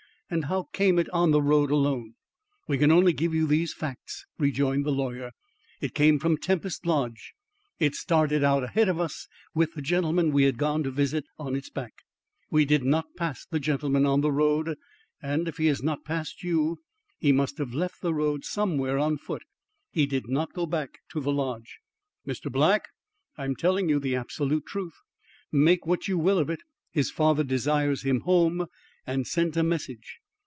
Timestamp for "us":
8.97-9.27